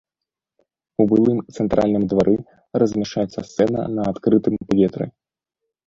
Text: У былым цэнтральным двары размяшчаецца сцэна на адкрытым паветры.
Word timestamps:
У 1.03 1.07
былым 1.11 1.37
цэнтральным 1.55 2.03
двары 2.15 2.35
размяшчаецца 2.83 3.39
сцэна 3.53 3.79
на 3.97 4.11
адкрытым 4.15 4.55
паветры. 4.69 5.05